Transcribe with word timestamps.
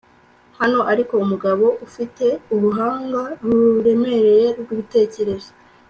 Hano 0.59 0.79
ariko 0.91 1.13
umugabo 1.25 1.65
ufite 1.85 2.25
uruhanga 2.55 3.21
ruremereye 3.43 4.45
rwibitekerezo 4.59 5.51